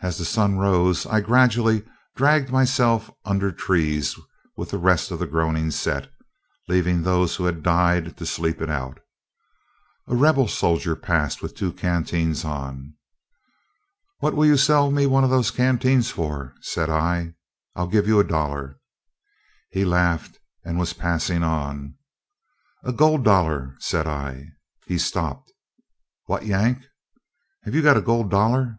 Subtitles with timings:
[0.00, 1.84] As the sun rose, I gradually
[2.16, 4.18] dragged myself under trees
[4.56, 6.10] with the rest of the groaning set,
[6.68, 9.00] leaving those who had died to sleep it out.
[10.08, 12.94] A rebel soldier passed with two canteens on.
[14.20, 17.34] "What will you sell me one of those canteens for?" said I.
[17.76, 18.80] "I'll give you a dollar."
[19.68, 21.96] He laughed and was passing on.
[22.84, 24.46] "A gold dollar," said I.
[24.86, 25.52] He stopped:
[26.24, 26.86] "What, Yank!
[27.64, 28.78] Have you got a gold dollar?"